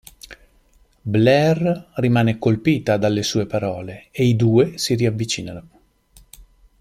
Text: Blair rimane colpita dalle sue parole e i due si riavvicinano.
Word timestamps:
Blair 1.03 1.91
rimane 1.97 2.39
colpita 2.39 2.97
dalle 2.97 3.21
sue 3.21 3.45
parole 3.45 4.07
e 4.09 4.25
i 4.25 4.35
due 4.35 4.79
si 4.79 4.95
riavvicinano. 4.95 5.69